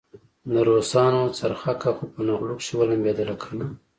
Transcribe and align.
د 0.51 0.53
روسانو 0.69 1.21
څرخکه 1.37 1.89
خو 1.95 2.03
په 2.13 2.19
نغلو 2.27 2.55
کې 2.63 2.73
ولمبېدله 2.79 3.35
کنه. 3.43 3.65